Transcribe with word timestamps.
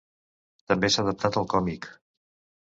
També 0.71 0.89
s'ha 0.95 1.03
adaptat 1.05 1.39
al 1.43 1.47
còmic. 1.53 1.87